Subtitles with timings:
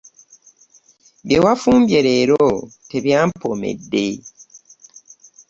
[1.27, 2.41] Bye wafumbye leero
[2.89, 4.05] tebyampoomedde.